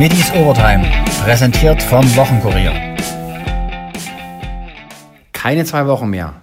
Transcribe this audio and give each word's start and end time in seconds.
Middies 0.00 0.32
Overtime, 0.32 0.82
präsentiert 1.24 1.82
vom 1.82 2.02
Wochenkurier. 2.16 2.72
Keine 5.34 5.66
zwei 5.66 5.86
Wochen 5.88 6.08
mehr. 6.08 6.40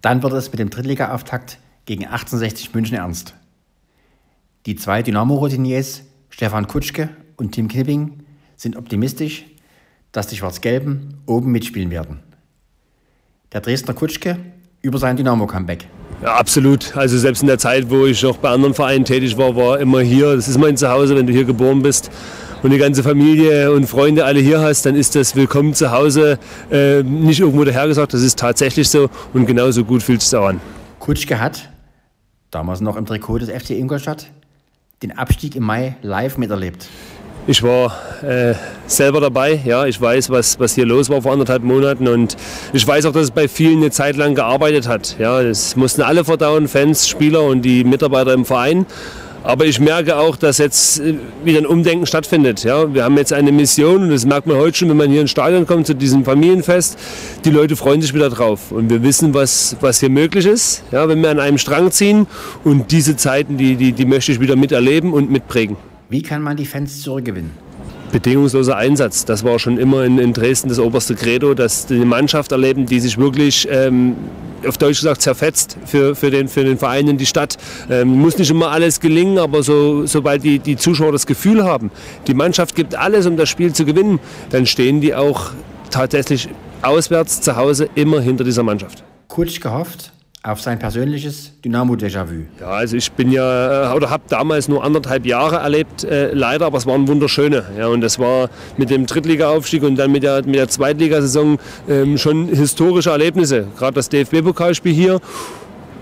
Dann 0.00 0.22
wird 0.22 0.32
es 0.32 0.50
mit 0.50 0.58
dem 0.58 0.70
Drittliga-Auftakt 0.70 1.58
gegen 1.84 2.06
1860 2.06 2.72
München 2.72 2.96
ernst. 2.96 3.34
Die 4.64 4.76
zwei 4.76 5.02
Dynamo-Routiniers 5.02 6.00
Stefan 6.30 6.66
Kutschke 6.66 7.10
und 7.36 7.52
Tim 7.52 7.68
Knipping 7.68 8.20
sind 8.56 8.74
optimistisch, 8.74 9.44
dass 10.10 10.28
die 10.28 10.36
Schwarz-Gelben 10.36 11.18
oben 11.26 11.52
mitspielen 11.52 11.90
werden. 11.90 12.20
Der 13.52 13.60
Dresdner 13.60 13.92
Kutschke 13.92 14.38
über 14.80 14.96
sein 14.96 15.18
Dynamo-Comeback. 15.18 15.88
Ja, 16.22 16.36
absolut. 16.36 16.96
Also 16.96 17.18
selbst 17.18 17.42
in 17.42 17.48
der 17.48 17.58
Zeit, 17.58 17.90
wo 17.90 18.06
ich 18.06 18.22
noch 18.22 18.38
bei 18.38 18.48
anderen 18.48 18.72
Vereinen 18.72 19.04
tätig 19.04 19.36
war, 19.36 19.54
war 19.54 19.78
immer 19.78 20.00
hier. 20.00 20.34
Das 20.34 20.48
ist 20.48 20.56
mein 20.56 20.78
Zuhause, 20.78 21.14
wenn 21.14 21.26
du 21.26 21.34
hier 21.34 21.44
geboren 21.44 21.82
bist 21.82 22.10
und 22.64 22.70
die 22.70 22.78
ganze 22.78 23.02
Familie 23.02 23.70
und 23.72 23.86
Freunde 23.86 24.24
alle 24.24 24.40
hier 24.40 24.62
hast, 24.62 24.86
dann 24.86 24.96
ist 24.96 25.14
das 25.14 25.36
Willkommen 25.36 25.74
zu 25.74 25.92
Hause 25.92 26.38
äh, 26.72 27.02
nicht 27.02 27.40
irgendwo 27.40 27.62
dahergesagt. 27.62 28.14
Das 28.14 28.22
ist 28.22 28.38
tatsächlich 28.38 28.88
so 28.88 29.10
und 29.34 29.44
genauso 29.44 29.84
gut 29.84 30.02
fühlt 30.02 30.22
es 30.22 30.30
sich 30.30 30.38
auch 30.38 30.46
an. 30.46 30.62
Kutschke 30.98 31.38
hat, 31.38 31.68
damals 32.50 32.80
noch 32.80 32.96
im 32.96 33.04
Trikot 33.04 33.40
des 33.40 33.50
FC 33.50 33.72
Ingolstadt, 33.72 34.30
den 35.02 35.12
Abstieg 35.12 35.56
im 35.56 35.64
Mai 35.64 35.96
live 36.00 36.38
miterlebt. 36.38 36.88
Ich 37.46 37.62
war 37.62 37.94
äh, 38.22 38.54
selber 38.86 39.20
dabei, 39.20 39.60
ja, 39.62 39.84
ich 39.84 40.00
weiß, 40.00 40.30
was, 40.30 40.58
was 40.58 40.74
hier 40.74 40.86
los 40.86 41.10
war 41.10 41.20
vor 41.20 41.32
anderthalb 41.32 41.62
Monaten 41.62 42.08
und 42.08 42.34
ich 42.72 42.86
weiß 42.86 43.04
auch, 43.04 43.12
dass 43.12 43.24
es 43.24 43.30
bei 43.30 43.46
vielen 43.46 43.82
eine 43.82 43.90
Zeit 43.90 44.16
lang 44.16 44.34
gearbeitet 44.34 44.88
hat. 44.88 45.16
Ja, 45.18 45.42
das 45.42 45.76
mussten 45.76 46.00
alle 46.00 46.24
verdauen, 46.24 46.66
Fans, 46.68 47.06
Spieler 47.06 47.42
und 47.42 47.60
die 47.60 47.84
Mitarbeiter 47.84 48.32
im 48.32 48.46
Verein. 48.46 48.86
Aber 49.44 49.66
ich 49.66 49.78
merke 49.78 50.16
auch, 50.16 50.36
dass 50.36 50.56
jetzt 50.56 51.00
äh, 51.00 51.16
wieder 51.44 51.58
ein 51.58 51.66
Umdenken 51.66 52.06
stattfindet. 52.06 52.64
Ja, 52.64 52.92
wir 52.94 53.04
haben 53.04 53.18
jetzt 53.18 53.32
eine 53.32 53.52
Mission 53.52 54.04
und 54.04 54.08
das 54.08 54.24
merkt 54.24 54.46
man 54.46 54.56
heute 54.56 54.78
schon, 54.78 54.88
wenn 54.88 54.96
man 54.96 55.10
hier 55.10 55.20
ins 55.20 55.30
Stadion 55.30 55.66
kommt 55.66 55.86
zu 55.86 55.94
diesem 55.94 56.24
Familienfest. 56.24 56.98
Die 57.44 57.50
Leute 57.50 57.76
freuen 57.76 58.00
sich 58.00 58.14
wieder 58.14 58.30
drauf 58.30 58.72
und 58.72 58.88
wir 58.88 59.02
wissen, 59.02 59.34
was, 59.34 59.76
was 59.82 60.00
hier 60.00 60.08
möglich 60.08 60.46
ist, 60.46 60.82
ja, 60.92 61.06
wenn 61.08 61.20
wir 61.20 61.30
an 61.30 61.40
einem 61.40 61.58
Strang 61.58 61.92
ziehen. 61.92 62.26
Und 62.64 62.90
diese 62.90 63.16
Zeiten, 63.16 63.58
die, 63.58 63.76
die, 63.76 63.92
die 63.92 64.06
möchte 64.06 64.32
ich 64.32 64.40
wieder 64.40 64.56
miterleben 64.56 65.12
und 65.12 65.30
mitprägen. 65.30 65.76
Wie 66.08 66.22
kann 66.22 66.40
man 66.40 66.56
die 66.56 66.64
Fans 66.64 67.02
zurückgewinnen? 67.02 67.50
Bedingungsloser 68.14 68.76
Einsatz. 68.76 69.24
Das 69.24 69.42
war 69.42 69.58
schon 69.58 69.76
immer 69.76 70.04
in, 70.04 70.18
in, 70.18 70.32
Dresden 70.32 70.68
das 70.68 70.78
oberste 70.78 71.16
Credo, 71.16 71.52
dass 71.54 71.86
die 71.86 72.04
Mannschaft 72.04 72.52
erleben, 72.52 72.86
die 72.86 73.00
sich 73.00 73.18
wirklich 73.18 73.66
ähm, 73.68 74.14
auf 74.64 74.78
Deutsch 74.78 75.00
gesagt 75.00 75.20
zerfetzt 75.20 75.76
für, 75.84 76.14
für, 76.14 76.30
den, 76.30 76.46
für 76.46 76.62
den 76.62 76.78
Verein 76.78 77.08
in 77.08 77.18
die 77.18 77.26
Stadt. 77.26 77.56
Ähm, 77.90 78.08
muss 78.08 78.38
nicht 78.38 78.50
immer 78.50 78.70
alles 78.70 79.00
gelingen, 79.00 79.38
aber 79.38 79.64
so, 79.64 80.06
sobald 80.06 80.44
die, 80.44 80.60
die 80.60 80.76
Zuschauer 80.76 81.10
das 81.10 81.26
Gefühl 81.26 81.64
haben, 81.64 81.90
die 82.28 82.34
Mannschaft 82.34 82.76
gibt 82.76 82.94
alles, 82.94 83.26
um 83.26 83.36
das 83.36 83.48
Spiel 83.48 83.72
zu 83.72 83.84
gewinnen, 83.84 84.20
dann 84.50 84.64
stehen 84.64 85.00
die 85.00 85.12
auch 85.16 85.50
tatsächlich 85.90 86.48
auswärts 86.82 87.40
zu 87.40 87.56
Hause 87.56 87.88
immer 87.96 88.20
hinter 88.20 88.44
dieser 88.44 88.62
Mannschaft. 88.62 89.02
Kurz 89.26 89.58
gehofft, 89.58 90.12
auf 90.44 90.60
sein 90.60 90.78
persönliches 90.78 91.52
Dynamo-Déjà-vu. 91.64 92.44
Ja, 92.60 92.66
also 92.66 92.96
ich 92.96 93.10
bin 93.12 93.32
ja 93.32 93.92
äh, 93.92 93.96
oder 93.96 94.10
habe 94.10 94.24
damals 94.28 94.68
nur 94.68 94.84
anderthalb 94.84 95.24
Jahre 95.24 95.56
erlebt, 95.56 96.04
äh, 96.04 96.32
leider, 96.34 96.66
aber 96.66 96.76
es 96.76 96.86
waren 96.86 97.08
wunderschöne. 97.08 97.64
Ja, 97.78 97.86
und 97.88 98.02
das 98.02 98.18
war 98.18 98.50
mit 98.76 98.90
dem 98.90 99.06
Drittliga-Aufstieg 99.06 99.82
und 99.82 99.96
dann 99.96 100.12
mit 100.12 100.22
der, 100.22 100.44
mit 100.44 100.56
der 100.56 100.68
Zweitligasaison 100.68 101.58
ähm, 101.88 102.18
schon 102.18 102.48
historische 102.48 103.08
Erlebnisse. 103.08 103.68
Gerade 103.78 103.94
das 103.94 104.10
DFB-Pokalspiel 104.10 104.92
hier. 104.92 105.20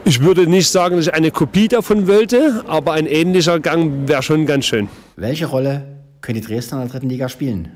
Ich 0.05 0.21
würde 0.21 0.49
nicht 0.49 0.69
sagen, 0.69 0.97
dass 0.97 1.07
ich 1.07 1.15
eine 1.15 1.31
Kopie 1.31 1.69
davon 1.69 2.09
wollte, 2.09 2.65
aber 2.67 2.95
ein 2.95 3.07
ähnlicher 3.07 3.61
Gang 3.61 4.09
wäre 4.09 4.25
schon 4.25 4.47
ganz 4.47 4.65
schön. 4.65 4.89
Welche 5.15 5.47
Rolle 5.47 5.85
können 6.21 6.41
die 6.41 6.45
Dresdner 6.45 6.79
in 6.79 6.89
der 6.89 6.93
dritten 6.93 7.09
Liga 7.09 7.29
spielen? 7.29 7.69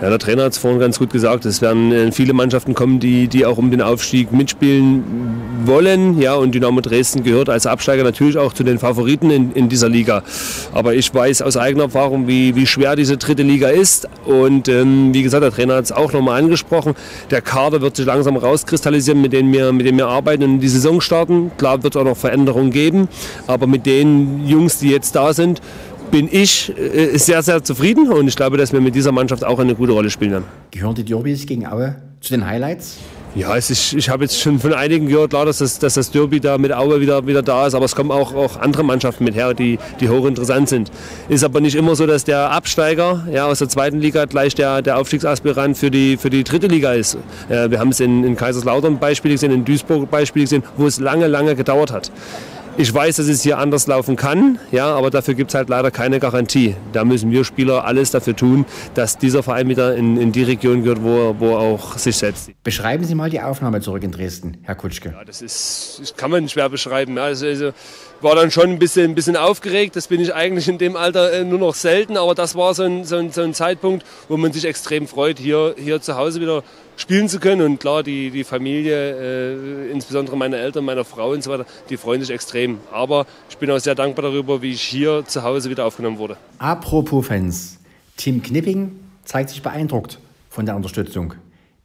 Ja, 0.00 0.08
der 0.08 0.18
Trainer 0.18 0.44
hat 0.44 0.52
es 0.52 0.58
vorhin 0.58 0.80
ganz 0.80 0.98
gut 0.98 1.10
gesagt. 1.10 1.44
Es 1.44 1.60
werden 1.60 1.92
äh, 1.92 2.10
viele 2.10 2.32
Mannschaften 2.32 2.72
kommen, 2.72 3.00
die, 3.00 3.28
die 3.28 3.44
auch 3.44 3.58
um 3.58 3.70
den 3.70 3.82
Aufstieg 3.82 4.32
mitspielen 4.32 5.04
wollen. 5.66 6.18
Ja, 6.18 6.36
und 6.36 6.54
Dynamo 6.54 6.80
Dresden 6.80 7.22
gehört 7.22 7.50
als 7.50 7.66
Absteiger 7.66 8.02
natürlich 8.02 8.38
auch 8.38 8.54
zu 8.54 8.64
den 8.64 8.78
Favoriten 8.78 9.30
in, 9.30 9.52
in 9.52 9.68
dieser 9.68 9.90
Liga. 9.90 10.22
Aber 10.72 10.94
ich 10.94 11.12
weiß 11.12 11.42
aus 11.42 11.58
eigener 11.58 11.84
Erfahrung, 11.84 12.26
wie, 12.26 12.56
wie 12.56 12.66
schwer 12.66 12.96
diese 12.96 13.18
dritte 13.18 13.42
Liga 13.42 13.68
ist. 13.68 14.08
Und 14.24 14.68
ähm, 14.68 15.12
wie 15.12 15.22
gesagt, 15.22 15.44
der 15.44 15.52
Trainer 15.52 15.74
hat 15.74 15.84
es 15.84 15.92
auch 15.92 16.14
nochmal 16.14 16.40
angesprochen. 16.40 16.94
Der 17.30 17.42
Kader 17.42 17.82
wird 17.82 17.96
sich 17.96 18.06
langsam 18.06 18.38
rauskristallisieren, 18.38 19.20
mit 19.20 19.34
dem 19.34 19.52
wir, 19.52 19.70
wir 19.78 20.06
arbeiten 20.06 20.44
und 20.44 20.60
die 20.60 20.68
Saison 20.68 21.02
starten. 21.02 21.52
Klar 21.58 21.82
wird 21.82 21.94
es 21.94 22.00
auch 22.00 22.06
noch 22.06 22.16
Veränderungen 22.16 22.70
geben. 22.70 23.08
Aber 23.46 23.66
mit 23.66 23.84
den 23.84 24.46
Jungs, 24.46 24.78
die 24.78 24.88
jetzt 24.88 25.14
da 25.14 25.34
sind, 25.34 25.60
bin 26.10 26.28
ich 26.30 26.72
äh, 26.76 27.16
sehr, 27.18 27.42
sehr 27.42 27.62
zufrieden 27.62 28.10
und 28.12 28.28
ich 28.28 28.36
glaube, 28.36 28.56
dass 28.56 28.72
wir 28.72 28.80
mit 28.80 28.94
dieser 28.94 29.12
Mannschaft 29.12 29.44
auch 29.44 29.58
eine 29.58 29.74
gute 29.74 29.92
Rolle 29.92 30.10
spielen 30.10 30.32
werden. 30.32 30.44
Gehören 30.70 30.94
die 30.94 31.04
Derbys 31.04 31.46
gegen 31.46 31.66
Aue 31.66 31.96
zu 32.20 32.32
den 32.32 32.46
Highlights? 32.46 32.98
Ja, 33.36 33.54
ist, 33.54 33.70
ich 33.92 34.08
habe 34.08 34.24
jetzt 34.24 34.40
schon 34.40 34.58
von 34.58 34.74
einigen 34.74 35.06
gehört, 35.06 35.30
klar, 35.30 35.46
dass 35.46 35.58
das, 35.58 35.78
dass 35.78 35.94
das 35.94 36.10
Derby 36.10 36.40
da 36.40 36.58
mit 36.58 36.72
Aue 36.72 37.00
wieder, 37.00 37.28
wieder 37.28 37.42
da 37.42 37.68
ist, 37.68 37.74
aber 37.74 37.84
es 37.84 37.94
kommen 37.94 38.10
auch, 38.10 38.34
auch 38.34 38.58
andere 38.58 38.82
Mannschaften 38.82 39.22
mit 39.22 39.36
her, 39.36 39.54
die, 39.54 39.78
die 40.00 40.08
hochinteressant 40.08 40.68
sind. 40.68 40.90
Ist 41.28 41.44
aber 41.44 41.60
nicht 41.60 41.76
immer 41.76 41.94
so, 41.94 42.08
dass 42.08 42.24
der 42.24 42.50
Absteiger 42.50 43.28
ja, 43.32 43.46
aus 43.46 43.60
der 43.60 43.68
zweiten 43.68 44.00
Liga 44.00 44.24
gleich 44.24 44.56
der, 44.56 44.82
der 44.82 44.98
Aufstiegsaspirant 44.98 45.78
für 45.78 45.92
die, 45.92 46.16
für 46.16 46.28
die 46.28 46.42
dritte 46.42 46.66
Liga 46.66 46.92
ist. 46.92 47.18
Äh, 47.48 47.70
wir 47.70 47.78
haben 47.78 47.90
es 47.90 48.00
in, 48.00 48.24
in 48.24 48.36
Kaiserslautern 48.36 48.98
Beispiel 48.98 49.30
gesehen, 49.30 49.52
in 49.52 49.64
Duisburg 49.64 50.10
Beispiel 50.10 50.42
gesehen, 50.42 50.64
wo 50.76 50.88
es 50.88 50.98
lange, 50.98 51.28
lange 51.28 51.54
gedauert 51.54 51.92
hat. 51.92 52.10
Ich 52.80 52.94
weiß, 52.94 53.16
dass 53.16 53.28
es 53.28 53.42
hier 53.42 53.58
anders 53.58 53.86
laufen 53.86 54.16
kann, 54.16 54.58
ja, 54.72 54.86
aber 54.86 55.10
dafür 55.10 55.34
gibt 55.34 55.50
es 55.50 55.54
halt 55.54 55.68
leider 55.68 55.90
keine 55.90 56.18
Garantie. 56.18 56.74
Da 56.94 57.04
müssen 57.04 57.30
wir 57.30 57.44
Spieler 57.44 57.84
alles 57.84 58.10
dafür 58.10 58.34
tun, 58.34 58.64
dass 58.94 59.18
dieser 59.18 59.42
Verein 59.42 59.68
wieder 59.68 59.94
in, 59.96 60.16
in 60.16 60.32
die 60.32 60.44
Region 60.44 60.82
gehört, 60.82 61.02
wo, 61.02 61.36
wo 61.38 61.50
er 61.50 61.58
auch 61.58 61.98
sich 61.98 62.16
setzt. 62.16 62.50
Beschreiben 62.64 63.04
Sie 63.04 63.14
mal 63.14 63.28
die 63.28 63.42
Aufnahme 63.42 63.82
zurück 63.82 64.02
in 64.02 64.12
Dresden, 64.12 64.56
Herr 64.62 64.76
Kutschke. 64.76 65.10
Ja, 65.10 65.24
das, 65.26 65.42
ist, 65.42 65.98
das 66.00 66.16
kann 66.16 66.30
man 66.30 66.48
schwer 66.48 66.70
beschreiben. 66.70 67.18
Also, 67.18 67.44
also 67.44 67.72
war 68.20 68.34
dann 68.34 68.50
schon 68.50 68.70
ein 68.70 68.78
bisschen, 68.78 69.10
ein 69.10 69.14
bisschen 69.14 69.36
aufgeregt. 69.36 69.96
Das 69.96 70.08
bin 70.08 70.20
ich 70.20 70.34
eigentlich 70.34 70.68
in 70.68 70.78
dem 70.78 70.96
Alter 70.96 71.32
äh, 71.32 71.44
nur 71.44 71.58
noch 71.58 71.74
selten, 71.74 72.16
aber 72.16 72.34
das 72.34 72.54
war 72.54 72.74
so 72.74 72.82
ein, 72.82 73.04
so 73.04 73.16
ein, 73.16 73.30
so 73.30 73.42
ein 73.42 73.54
Zeitpunkt, 73.54 74.04
wo 74.28 74.36
man 74.36 74.52
sich 74.52 74.64
extrem 74.64 75.06
freut, 75.06 75.38
hier, 75.38 75.74
hier 75.78 76.00
zu 76.00 76.16
Hause 76.16 76.40
wieder 76.40 76.62
spielen 76.96 77.28
zu 77.28 77.40
können. 77.40 77.62
Und 77.62 77.80
klar, 77.80 78.02
die, 78.02 78.30
die 78.30 78.44
Familie, 78.44 79.88
äh, 79.88 79.90
insbesondere 79.90 80.36
meine 80.36 80.56
Eltern, 80.56 80.84
meine 80.84 81.04
Frau 81.04 81.30
und 81.30 81.42
so 81.42 81.50
weiter, 81.50 81.66
die 81.88 81.96
freuen 81.96 82.20
sich 82.20 82.30
extrem. 82.30 82.78
Aber 82.92 83.26
ich 83.48 83.58
bin 83.58 83.70
auch 83.70 83.78
sehr 83.78 83.94
dankbar 83.94 84.24
darüber, 84.24 84.62
wie 84.62 84.72
ich 84.72 84.82
hier 84.82 85.24
zu 85.26 85.42
Hause 85.42 85.70
wieder 85.70 85.86
aufgenommen 85.86 86.18
wurde. 86.18 86.36
Apropos 86.58 87.26
Fans. 87.26 87.78
Tim 88.16 88.42
Knipping 88.42 88.92
zeigt 89.24 89.50
sich 89.50 89.62
beeindruckt 89.62 90.18
von 90.50 90.66
der 90.66 90.76
Unterstützung 90.76 91.34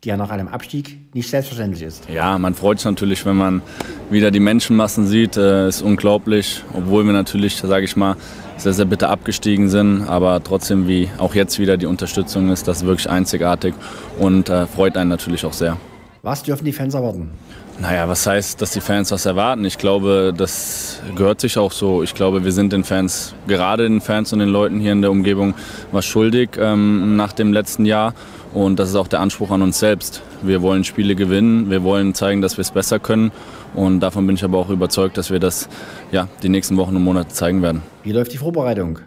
die 0.06 0.10
ja 0.10 0.18
nach 0.18 0.30
einem 0.30 0.48
Abstieg 0.48 0.98
nicht 1.14 1.30
selbstverständlich 1.30 1.82
ist. 1.82 2.08
Ja, 2.10 2.38
man 2.38 2.54
freut 2.54 2.80
sich 2.80 2.86
natürlich, 2.86 3.26
wenn 3.26 3.36
man 3.36 3.62
wieder 4.10 4.30
die 4.30 4.40
Menschenmassen 4.40 5.08
sieht. 5.08 5.36
Äh, 5.36 5.68
ist 5.68 5.82
unglaublich, 5.82 6.64
obwohl 6.74 7.06
wir 7.06 7.14
natürlich, 7.14 7.58
sage 7.58 7.86
ich 7.86 7.96
mal, 7.96 8.16
sehr, 8.58 8.74
sehr 8.74 8.86
bitter 8.86 9.10
abgestiegen 9.10 9.70
sind. 9.70 10.04
Aber 10.04 10.42
trotzdem, 10.44 10.88
wie 10.88 11.10
auch 11.18 11.34
jetzt 11.34 11.60
wieder 11.60 11.78
die 11.78 11.88
Unterstützung 11.88 12.52
ist, 12.52 12.68
das 12.68 12.78
ist 12.78 12.86
wirklich 12.86 13.10
einzigartig 13.10 13.74
und 14.20 14.50
äh, 14.50 14.68
freut 14.68 14.96
einen 14.96 15.10
natürlich 15.10 15.44
auch 15.46 15.54
sehr. 15.54 15.78
Was 16.22 16.44
dürfen 16.44 16.66
die 16.66 16.74
Fans 16.74 16.94
erwarten? 16.94 17.32
Naja, 17.80 18.08
was 18.08 18.26
heißt, 18.26 18.62
dass 18.62 18.72
die 18.72 18.80
Fans 18.80 19.12
was 19.12 19.26
erwarten? 19.26 19.66
Ich 19.66 19.78
glaube, 19.78 20.34
das 20.36 21.02
gehört 21.16 21.42
sich 21.42 21.58
auch 21.58 21.72
so. 21.72 22.04
Ich 22.04 22.14
glaube, 22.14 22.46
wir 22.46 22.52
sind 22.52 22.72
den 22.72 22.84
Fans, 22.86 23.36
gerade 23.48 23.84
den 23.84 24.00
Fans 24.00 24.32
und 24.32 24.40
den 24.40 24.50
Leuten 24.50 24.80
hier 24.80 24.94
in 24.94 25.02
der 25.02 25.12
Umgebung, 25.12 25.56
was 25.92 26.06
schuldig 26.06 26.52
ähm, 26.58 27.18
nach 27.18 27.34
dem 27.34 27.52
letzten 27.52 27.86
Jahr. 27.86 28.14
Und 28.56 28.80
das 28.80 28.88
ist 28.88 28.96
auch 28.96 29.10
der 29.10 29.20
Anspruch 29.20 29.52
an 29.52 29.62
uns 29.62 29.80
selbst. 29.80 30.22
Wir 30.42 30.62
wollen 30.62 30.86
Spiele 30.86 31.16
gewinnen, 31.16 31.70
wir 31.70 31.84
wollen 31.84 32.14
zeigen, 32.14 32.42
dass 32.42 32.56
wir 32.56 32.62
es 32.62 32.72
besser 32.72 33.00
können. 33.00 33.34
Und 33.74 34.00
davon 34.00 34.26
bin 34.26 34.38
ich 34.38 34.46
aber 34.46 34.58
auch 34.58 34.70
überzeugt, 34.70 35.18
dass 35.18 35.30
wir 35.30 35.40
das 35.40 35.68
ja, 36.14 36.30
die 36.42 36.48
nächsten 36.48 36.78
Wochen 36.78 36.96
und 36.96 37.04
Monate 37.04 37.34
zeigen 37.34 37.62
werden. 37.62 37.82
Wie 38.04 38.14
läuft 38.14 38.32
die 38.32 38.38
Vorbereitung? 38.38 39.00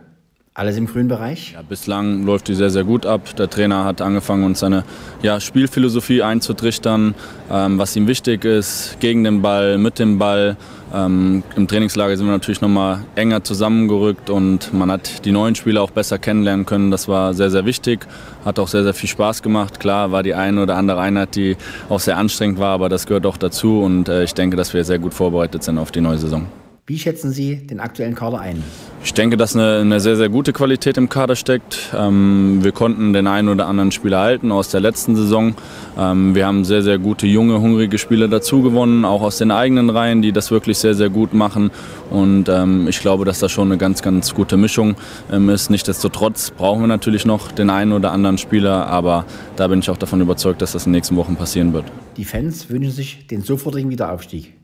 Alles 0.59 0.77
im 0.77 0.87
grünen 0.87 1.07
Bereich? 1.07 1.53
Ja, 1.53 1.63
bislang 1.63 2.25
läuft 2.25 2.49
die 2.49 2.55
sehr, 2.57 2.71
sehr 2.71 2.83
gut 2.83 3.07
ab. 3.07 3.37
Der 3.37 3.49
Trainer 3.49 3.85
hat 3.85 4.03
angefangen, 4.03 4.43
uns 4.43 4.59
seine 4.59 4.83
ja, 5.23 5.39
Spielphilosophie 5.39 6.21
einzutrichtern, 6.25 7.15
ähm, 7.49 7.79
was 7.79 7.95
ihm 7.95 8.09
wichtig 8.09 8.45
ist, 8.45 8.97
gegen 8.99 9.23
den 9.23 9.41
Ball, 9.41 9.79
mit 9.79 10.01
dem 10.01 10.19
Ball. 10.19 10.57
Ähm, 10.93 11.45
Im 11.55 11.69
Trainingslager 11.69 12.17
sind 12.17 12.27
wir 12.27 12.33
natürlich 12.33 12.61
nochmal 12.61 13.05
enger 13.15 13.45
zusammengerückt 13.45 14.31
und 14.31 14.75
man 14.75 14.91
hat 14.91 15.25
die 15.25 15.31
neuen 15.31 15.55
Spieler 15.55 15.81
auch 15.81 15.93
besser 15.93 16.19
kennenlernen 16.19 16.67
können. 16.67 16.91
Das 16.91 17.07
war 17.07 17.35
sehr, 17.35 17.53
sehr 17.53 17.65
wichtig. 17.65 18.05
Hat 18.45 18.59
auch 18.59 18.67
sehr, 18.67 18.83
sehr 18.83 18.95
viel 18.95 19.09
Spaß 19.09 19.43
gemacht. 19.43 19.79
Klar 19.79 20.11
war 20.11 20.25
die 20.25 20.35
eine 20.35 20.61
oder 20.61 20.75
andere 20.75 20.99
Einheit, 20.99 21.37
die 21.37 21.57
auch 21.89 22.01
sehr 22.01 22.17
anstrengend 22.17 22.59
war, 22.59 22.75
aber 22.75 22.89
das 22.89 23.07
gehört 23.07 23.27
auch 23.27 23.37
dazu 23.37 23.81
und 23.81 24.09
äh, 24.09 24.25
ich 24.25 24.35
denke, 24.35 24.57
dass 24.57 24.75
wir 24.75 24.83
sehr 24.83 24.99
gut 24.99 25.15
vorbereitet 25.15 25.63
sind 25.63 25.79
auf 25.79 25.93
die 25.93 26.01
neue 26.01 26.19
Saison. 26.19 26.49
Wie 26.89 26.99
schätzen 26.99 27.33
Sie 27.33 27.57
den 27.57 27.81
aktuellen 27.81 28.15
Kader 28.15 28.41
ein? 28.41 28.65
Ich 29.05 29.13
denke, 29.13 29.37
dass 29.37 29.55
eine, 29.55 29.81
eine 29.81 30.01
sehr, 30.01 30.17
sehr 30.17 30.31
gute 30.31 30.55
Qualität 30.55 30.97
im 30.97 31.11
Kader 31.11 31.37
steckt. 31.37 31.93
Ähm, 31.95 32.61
wir 32.65 32.73
konnten 32.73 33.13
den 33.13 33.27
einen 33.27 33.51
oder 33.51 33.67
anderen 33.67 33.93
Spieler 33.93 34.21
halten 34.21 34.51
aus 34.51 34.71
der 34.71 34.81
letzten 34.81 35.15
Saison. 35.15 35.55
Ähm, 35.99 36.35
wir 36.35 36.47
haben 36.47 36.65
sehr, 36.65 36.83
sehr 36.83 36.97
gute, 36.97 37.27
junge, 37.27 37.61
hungrige 37.61 37.99
Spieler 37.99 38.27
dazu 38.27 38.63
gewonnen, 38.63 39.05
auch 39.05 39.21
aus 39.21 39.37
den 39.37 39.51
eigenen 39.51 39.91
Reihen, 39.91 40.23
die 40.23 40.33
das 40.33 40.51
wirklich 40.51 40.79
sehr, 40.79 40.95
sehr 40.95 41.11
gut 41.11 41.35
machen. 41.35 41.71
Und 42.09 42.49
ähm, 42.49 42.89
ich 42.89 43.01
glaube, 43.01 43.27
dass 43.27 43.39
da 43.39 43.51
schon 43.51 43.69
eine 43.69 43.77
ganz, 43.77 44.01
ganz 44.01 44.33
gute 44.33 44.57
Mischung 44.57 44.95
ähm, 45.31 45.51
ist. 45.51 45.69
Nichtsdestotrotz 45.69 46.53
brauchen 46.53 46.81
wir 46.81 46.89
natürlich 46.89 47.27
noch 47.27 47.53
den 47.53 47.69
einen 47.69 47.93
oder 47.93 48.13
anderen 48.13 48.39
Spieler, 48.39 48.87
aber 48.87 49.27
da 49.57 49.69
bin 49.69 49.81
ich 49.81 49.91
auch 49.91 49.99
davon 49.99 50.23
überzeugt, 50.23 50.63
dass 50.63 50.73
das 50.73 50.87
in 50.87 50.93
den 50.93 50.97
nächsten 50.97 51.17
Wochen 51.17 51.37
passieren 51.37 51.75
wird. 51.75 51.85
Die 52.17 52.25
Fans 52.25 52.71
wünschen 52.71 52.93
sich 52.93 53.27
den 53.27 53.43
sofortigen 53.43 53.91
Wiederaufstieg. 53.91 54.58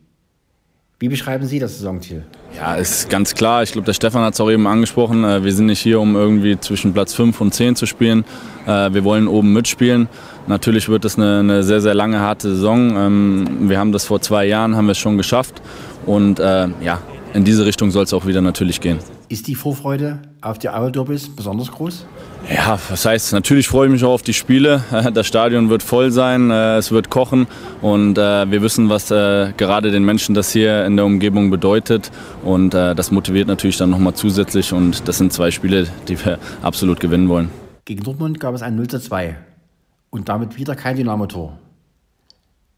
Wie 0.97 1.09
beschreiben 1.09 1.45
Sie 1.45 1.59
das 1.59 1.77
Saisonziel? 1.77 2.23
Ja, 2.55 2.75
ist 2.75 3.09
ganz 3.09 3.35
klar. 3.35 3.63
Ich 3.63 3.73
glaube, 3.73 3.85
der 3.85 3.91
Stefan 3.91 4.21
hat 4.23 4.33
es 4.33 4.39
auch 4.39 4.49
eben 4.49 4.65
angesprochen. 4.65 5.25
Äh, 5.25 5.43
wir 5.43 5.51
sind 5.51 5.65
nicht 5.65 5.81
hier, 5.81 5.99
um 5.99 6.15
irgendwie 6.15 6.57
zwischen 6.57 6.93
Platz 6.93 7.13
5 7.13 7.41
und 7.41 7.53
10 7.53 7.75
zu 7.75 7.85
spielen. 7.85 8.23
Äh, 8.65 8.93
wir 8.93 9.03
wollen 9.03 9.27
oben 9.27 9.51
mitspielen. 9.51 10.07
Natürlich 10.47 10.87
wird 10.87 11.03
es 11.03 11.17
eine, 11.17 11.39
eine 11.39 11.63
sehr, 11.63 11.81
sehr 11.81 11.93
lange, 11.93 12.21
harte 12.21 12.55
Saison. 12.55 12.95
Ähm, 12.95 13.69
wir 13.69 13.77
haben 13.77 13.91
das 13.91 14.05
vor 14.05 14.21
zwei 14.21 14.45
Jahren, 14.45 14.77
haben 14.77 14.85
wir 14.85 14.93
es 14.93 14.97
schon 14.97 15.17
geschafft. 15.17 15.61
Und 16.05 16.39
äh, 16.39 16.69
ja, 16.79 17.01
in 17.33 17.43
diese 17.43 17.65
Richtung 17.65 17.91
soll 17.91 18.05
es 18.05 18.13
auch 18.13 18.25
wieder 18.25 18.39
natürlich 18.39 18.79
gehen. 18.79 18.99
Ist 19.27 19.47
die 19.47 19.55
Vorfreude 19.55 20.21
auf 20.45 20.59
die 20.59 20.69
Auerderbys 20.69 21.35
besonders 21.35 21.71
groß? 21.71 22.05
Ja, 22.53 22.77
was 22.89 23.05
heißt, 23.05 23.33
natürlich 23.33 23.67
freue 23.67 23.87
ich 23.87 23.91
mich 23.91 24.03
auch 24.03 24.13
auf 24.13 24.21
die 24.21 24.33
Spiele. 24.33 24.83
Das 25.15 25.27
Stadion 25.27 25.69
wird 25.69 25.81
voll 25.81 26.11
sein, 26.11 26.51
äh, 26.51 26.77
es 26.77 26.91
wird 26.91 27.09
kochen 27.09 27.47
und 27.81 28.17
äh, 28.17 28.49
wir 28.49 28.61
wissen, 28.61 28.89
was 28.89 29.09
äh, 29.11 29.53
gerade 29.55 29.91
den 29.91 30.03
Menschen 30.03 30.35
das 30.35 30.51
hier 30.51 30.85
in 30.85 30.95
der 30.97 31.05
Umgebung 31.05 31.49
bedeutet 31.49 32.11
und 32.43 32.73
das 32.73 33.11
motiviert 33.11 33.47
natürlich 33.47 33.77
dann 33.77 33.89
nochmal 33.89 34.13
zusätzlich 34.13 34.73
und 34.73 35.07
das 35.07 35.17
sind 35.17 35.31
zwei 35.31 35.51
Spiele, 35.51 35.87
die 36.07 36.23
wir 36.23 36.37
absolut 36.61 36.99
gewinnen 36.99 37.29
wollen. 37.29 37.49
Gegen 37.85 38.03
Dortmund 38.03 38.39
gab 38.39 38.53
es 38.53 38.61
ein 38.61 38.75
0 38.75 38.87
zu 38.87 38.99
2 38.99 39.37
und 40.09 40.29
damit 40.29 40.57
wieder 40.57 40.75
kein 40.75 40.97
Dynamo-Tor. 40.97 41.57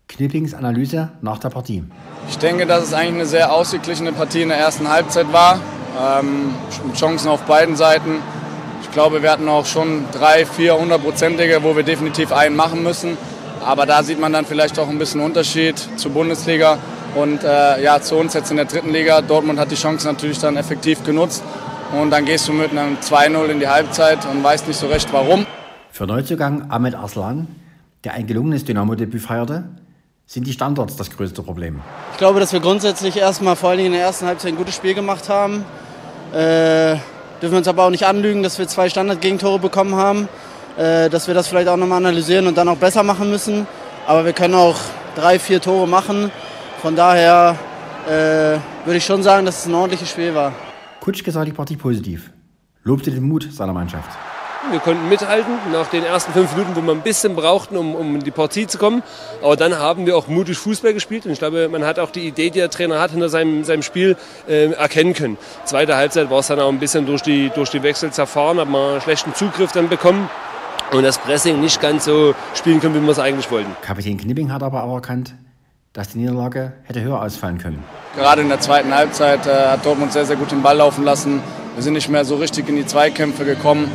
Knippings 0.08 0.54
Analyse 0.54 1.10
nach 1.22 1.40
der 1.40 1.50
Partie. 1.50 1.84
Ich 2.30 2.38
denke, 2.38 2.66
dass 2.66 2.84
es 2.84 2.94
eigentlich 2.94 3.16
eine 3.16 3.26
sehr 3.26 3.52
ausgeglichene 3.52 4.14
Partie 4.14 4.42
in 4.42 4.50
der 4.50 4.58
ersten 4.58 4.88
Halbzeit 4.88 5.32
war. 5.34 5.60
Ähm, 6.00 6.54
Chancen 6.96 7.30
auf 7.30 7.42
beiden 7.44 7.76
Seiten. 7.76 8.22
Ich 8.82 8.92
glaube, 8.92 9.22
wir 9.22 9.32
hatten 9.32 9.50
auch 9.50 9.66
schon 9.66 10.06
drei, 10.12 10.46
vier 10.46 10.78
hundertprozentige, 10.78 11.64
wo 11.64 11.76
wir 11.76 11.84
definitiv 11.84 12.32
einen 12.32 12.56
machen 12.56 12.84
müssen. 12.84 13.18
Aber 13.66 13.86
da 13.86 14.04
sieht 14.04 14.20
man 14.20 14.32
dann 14.32 14.46
vielleicht 14.46 14.80
auch 14.80 14.88
ein 14.88 14.98
bisschen 14.98 15.22
Unterschied 15.22 15.76
zur 15.98 16.12
Bundesliga 16.12 16.78
und 17.16 17.44
äh, 17.44 17.84
ja, 17.84 18.00
zu 18.02 18.16
uns 18.16 18.34
jetzt 18.34 18.52
in 18.52 18.58
der 18.58 18.66
dritten 18.66 18.92
Liga. 18.92 19.22
Dortmund 19.22 19.60
hat 19.60 19.72
die 19.72 19.76
Chance 19.76 20.08
natürlich 20.08 20.40
dann 20.40 20.56
effektiv 20.56 21.04
genutzt. 21.04 21.44
Und 21.94 22.12
dann 22.12 22.26
gehst 22.26 22.48
du 22.48 22.54
mit 22.54 22.72
einem 22.72 22.98
2-0 22.98 23.46
in 23.46 23.60
die 23.60 23.68
Halbzeit 23.68 24.20
und 24.26 24.44
weißt 24.44 24.68
nicht 24.68 24.78
so 24.78 24.88
recht 24.88 25.12
warum. 25.14 25.46
Für 25.90 26.06
Neuzugang 26.06 26.70
Ahmed 26.70 26.96
Arslan, 26.96 27.48
der 28.04 28.14
ein 28.14 28.28
gelungenes 28.28 28.66
Dynamo-Debüt 28.66 29.22
feierte, 29.22 29.64
sind 30.26 30.46
die 30.46 30.52
Standards 30.52 30.98
das 30.98 31.10
größte 31.10 31.42
Problem. 31.42 31.80
Ich 32.12 32.18
glaube, 32.18 32.40
dass 32.42 32.52
wir 32.52 32.60
grundsätzlich 32.60 33.16
erstmal 33.16 33.56
vor 33.56 33.70
allen 33.70 33.78
Dingen 33.78 33.94
in 33.94 33.98
der 34.00 34.04
ersten 34.04 34.28
Halbzeit 34.28 34.52
ein 34.52 34.58
gutes 34.58 34.76
Spiel 34.76 34.94
gemacht 34.94 35.30
haben. 35.30 35.66
Äh, 36.34 36.98
dürfen 37.42 37.52
wir 37.52 37.58
uns 37.58 37.68
aber 37.68 37.86
auch 37.86 37.90
nicht 37.90 38.06
anlügen, 38.06 38.44
dass 38.44 38.60
wir 38.60 38.68
zwei 38.68 38.90
Standardgegentore 38.90 39.60
bekommen 39.60 39.96
haben. 39.96 40.28
Äh, 40.78 41.10
dass 41.10 41.28
wir 41.28 41.34
das 41.34 41.48
vielleicht 41.48 41.68
auch 41.70 41.78
nochmal 41.78 41.98
analysieren 41.98 42.46
und 42.46 42.56
dann 42.56 42.70
auch 42.70 42.78
besser 42.78 43.02
machen 43.02 43.32
müssen. 43.32 43.66
Aber 44.06 44.26
wir 44.26 44.34
können 44.34 44.54
auch 44.54 44.78
drei, 45.16 45.40
vier 45.40 45.60
Tore 45.60 45.88
machen. 45.88 46.32
Von 46.84 46.96
daher 46.96 47.58
äh, 48.06 48.60
würde 48.86 48.98
ich 48.98 49.06
schon 49.06 49.24
sagen, 49.24 49.48
dass 49.48 49.60
es 49.60 49.66
ein 49.66 49.74
ordentliches 49.74 50.10
Spiel 50.10 50.36
war. 50.36 50.54
Kutschke 51.00 51.32
sah 51.32 51.44
die 51.44 51.52
Partie 51.52 51.78
positiv, 51.78 52.32
lobte 52.84 53.10
den 53.10 53.24
Mut 53.24 53.48
seiner 53.52 53.74
Mannschaft. 53.74 54.10
Wir 54.72 54.80
konnten 54.80 55.08
mithalten 55.08 55.54
nach 55.72 55.88
den 55.88 56.04
ersten 56.04 56.34
fünf 56.34 56.52
Minuten, 56.56 56.76
wo 56.76 56.82
wir 56.82 56.92
ein 56.92 57.02
bisschen 57.02 57.36
brauchten, 57.36 57.78
um, 57.78 57.96
um 57.96 58.16
in 58.16 58.22
die 58.22 58.32
Partie 58.32 58.68
zu 58.68 58.78
kommen. 58.78 59.02
Aber 59.42 59.56
dann 59.56 59.78
haben 59.80 60.06
wir 60.06 60.18
auch 60.18 60.28
mutig 60.28 60.58
Fußball 60.58 60.94
gespielt. 60.94 61.26
Und 61.26 61.32
ich 61.32 61.40
glaube, 61.40 61.70
man 61.70 61.86
hat 61.86 62.00
auch 62.00 62.10
die 62.10 62.28
Idee, 62.28 62.50
die 62.50 62.60
der 62.60 62.70
Trainer 62.70 63.00
hat, 63.00 63.12
hinter 63.12 63.30
seinem, 63.30 63.64
seinem 63.64 63.82
Spiel 63.82 64.18
äh, 64.48 64.72
erkennen 64.72 65.14
können. 65.14 65.38
Zweite 65.64 65.96
Halbzeit 65.96 66.30
war 66.30 66.40
es 66.40 66.48
dann 66.48 66.60
auch 66.60 66.70
ein 66.70 66.80
bisschen 66.80 67.06
durch 67.06 67.22
die, 67.22 67.50
durch 67.56 67.70
die 67.70 67.82
Wechsel 67.82 68.12
zerfahren, 68.12 68.60
hat 68.60 68.68
man 68.68 68.92
einen 68.92 69.02
schlechten 69.02 69.34
Zugriff 69.34 69.72
dann 69.72 69.88
bekommen. 69.88 70.30
Und 70.92 71.04
das 71.04 71.18
Pressing 71.18 71.60
nicht 71.62 71.82
ganz 71.82 72.06
so 72.06 72.34
spielen 72.54 72.80
können, 72.80 72.96
wie 72.96 73.02
wir 73.02 73.12
es 73.12 73.20
eigentlich 73.20 73.50
wollten. 73.52 73.76
Kapitän 73.82 74.18
Knipping 74.18 74.52
hat 74.52 74.64
aber 74.64 74.84
auch 74.84 74.96
erkannt, 74.96 75.34
dass 75.94 76.10
die 76.10 76.20
Niederlage 76.20 76.74
hätte 76.84 77.02
höher 77.02 77.22
ausfallen 77.22 77.58
können. 77.58 77.84
Gerade 78.16 78.42
in 78.42 78.50
der 78.50 78.60
zweiten 78.60 78.94
Halbzeit 78.94 79.46
äh, 79.48 79.70
hat 79.70 79.86
Dortmund 79.86 80.14
sehr, 80.14 80.26
sehr 80.26 80.36
gut 80.36 80.52
den 80.52 80.62
Ball 80.62 80.78
laufen 80.78 81.04
lassen. 81.04 81.42
Wir 81.76 81.84
sind 81.84 81.94
nicht 81.94 82.10
mehr 82.10 82.26
so 82.26 82.38
richtig 82.38 82.68
in 82.70 82.76
die 82.76 82.86
Zweikämpfe 82.86 83.46
gekommen. 83.46 83.92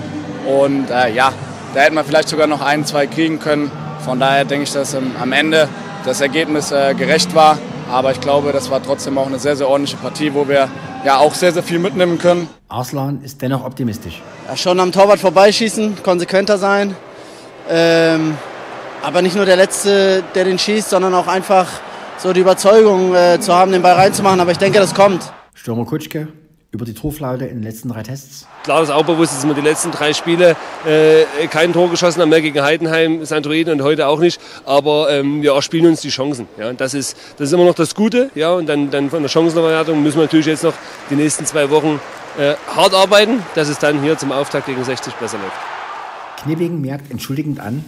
Und 0.47 0.91
äh, 0.91 1.13
ja, 1.13 1.33
da 1.75 1.81
hätten 1.81 1.95
wir 1.95 2.05
vielleicht 2.05 2.29
sogar 2.29 2.47
noch 2.47 2.61
ein, 2.61 2.85
zwei 2.85 3.07
kriegen 3.07 3.39
können. 3.39 3.71
Von 4.05 4.21
daher 4.21 4.45
denke 4.45 4.65
ich, 4.65 4.73
dass 4.73 4.95
ähm, 4.95 5.13
am 5.21 5.33
Ende 5.33 5.69
das 6.05 6.21
Ergebnis 6.21 6.73
äh, 6.73 6.95
gerecht 6.95 7.35
war. 7.35 7.59
Aber 7.91 8.11
ich 8.11 8.21
glaube, 8.21 8.53
das 8.53 8.71
war 8.71 8.83
trotzdem 8.83 9.19
auch 9.19 9.27
eine 9.27 9.39
sehr, 9.39 9.57
sehr 9.57 9.69
ordentliche 9.69 9.97
Partie, 9.97 10.35
wo 10.35 10.49
wir 10.49 10.69
ja 11.05 11.19
auch 11.19 11.35
sehr, 11.35 11.53
sehr 11.53 11.63
viel 11.63 11.79
mitnehmen 11.79 12.19
können. 12.19 12.49
Arslan 12.69 13.23
ist 13.23 13.43
dennoch 13.43 13.65
optimistisch. 13.65 14.23
Ja, 14.49 14.57
schon 14.57 14.81
am 14.81 14.93
Torwart 14.93 15.21
vorbeischießen, 15.21 16.03
konsequenter 16.03 16.59
sein. 16.59 16.97
Ähm, 17.69 18.37
aber 19.03 19.23
nicht 19.23 19.37
nur 19.37 19.45
der 19.45 19.57
Letzte, 19.57 20.23
der 20.35 20.45
den 20.45 20.59
schießt, 20.59 20.91
sondern 20.91 21.15
auch 21.15 21.27
einfach 21.27 21.67
so 22.19 22.33
die 22.33 22.41
Überzeugung 22.41 23.15
äh, 23.15 23.41
zu 23.41 23.55
haben, 23.55 23.73
den 23.73 23.83
Ball 23.83 23.95
reinzumachen. 23.95 24.41
Aber 24.41 24.53
ich 24.53 24.59
denke, 24.59 24.79
das 24.79 24.95
kommt. 24.95 25.33
Stürmer 25.55 25.85
Kutschke 25.85 26.29
über 26.73 26.87
die 26.87 26.95
Torflaute 26.95 27.45
in 27.45 27.57
den 27.57 27.63
letzten 27.63 27.91
drei 27.91 28.03
Tests? 28.03 28.47
Klar 28.65 28.83
ist 28.83 28.91
auch 28.91 29.05
bewusst, 29.05 29.35
dass 29.37 29.47
wir 29.47 29.55
die 29.55 29.61
letzten 29.61 29.91
drei 29.91 30.15
Spiele 30.15 30.57
äh, 30.87 31.47
kein 31.49 31.75
Tor 31.75 31.91
geschossen 31.91 32.23
haben, 32.23 32.31
mehr 32.31 32.41
gegen 32.41 32.63
Heidenheim, 32.63 33.25
St. 33.27 33.47
Ruiden 33.47 33.75
und 33.75 33.83
heute 33.83 34.09
auch 34.09 34.19
nicht. 34.19 34.41
Aber 34.65 35.11
ähm, 35.11 35.43
wir 35.43 35.53
erspielen 35.53 35.87
uns 35.87 36.01
die 36.01 36.09
Chancen. 36.09 36.49
Ja, 36.59 36.73
das, 36.73 36.95
ist, 36.95 37.17
das 37.37 37.49
ist 37.49 37.53
immer 37.53 37.67
noch 37.67 37.75
das 37.75 37.95
Gute. 37.95 38.31
Ja, 38.35 38.53
und 38.55 38.67
dann, 38.67 38.91
dann 38.91 39.11
von 39.11 39.23
der 39.23 39.29
Chancenverwertung 39.29 40.03
müssen 40.03 40.17
wir 40.17 40.23
natürlich 40.23 40.47
jetzt 40.47 40.65
noch 40.65 40.75
die 41.11 41.15
nächsten 41.15 41.45
zwei 41.45 41.69
Wochen 41.71 42.01
äh, 42.39 42.55
hart 42.75 42.95
arbeiten, 42.95 43.43
dass 43.55 43.69
es 43.69 43.79
dann 43.79 44.03
hier 44.03 44.17
zum 44.17 44.33
Auftakt 44.33 44.65
gegen 44.65 44.83
60 44.83 45.13
besser 45.15 45.37
läuft. 45.37 45.57
Knipping 46.43 46.81
merkt 46.81 47.11
entschuldigend 47.11 47.61
an, 47.61 47.85